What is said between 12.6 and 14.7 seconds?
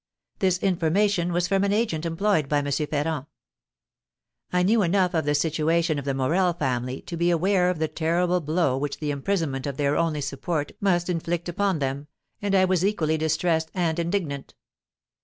was equally distressed and indignant.